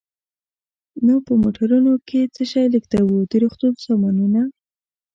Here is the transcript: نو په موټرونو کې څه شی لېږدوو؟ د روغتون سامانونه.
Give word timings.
نو 1.05 1.15
په 1.25 1.33
موټرونو 1.43 1.93
کې 2.07 2.21
څه 2.35 2.43
شی 2.51 2.65
لېږدوو؟ 2.73 3.17
د 3.31 3.33
روغتون 3.43 3.73
سامانونه. 3.85 4.41